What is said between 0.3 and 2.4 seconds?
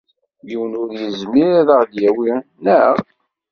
Yiwen ur yezmir ad aɣ-yawi,